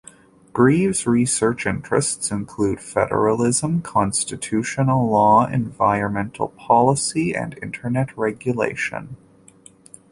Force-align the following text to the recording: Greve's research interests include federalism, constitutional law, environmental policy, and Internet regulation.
Greve's 0.51 1.05
research 1.05 1.67
interests 1.67 2.31
include 2.31 2.79
federalism, 2.79 3.83
constitutional 3.83 5.07
law, 5.07 5.45
environmental 5.45 6.47
policy, 6.47 7.35
and 7.35 7.55
Internet 7.61 8.17
regulation. 8.17 9.15